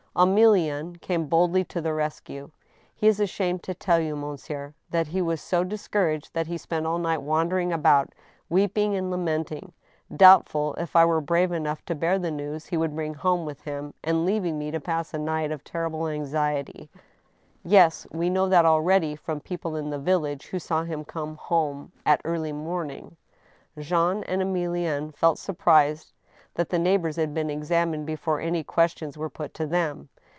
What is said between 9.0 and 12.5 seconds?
lament ing, doubtful if I were brave enough to bear the